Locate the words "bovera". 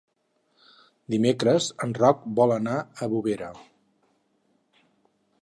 3.13-3.53